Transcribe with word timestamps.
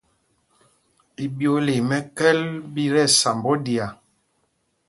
Iɓyōōla 1.23 1.71
í 1.79 1.81
mɛ́kɛ́l 1.89 2.39
ɓí 2.73 2.83
tí 2.93 2.99
ɛsamb 3.03 3.43
oɗiá. 3.51 3.85